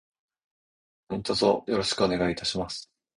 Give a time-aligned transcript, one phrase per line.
[1.09, 2.89] 何卒よろしくお願いいたします。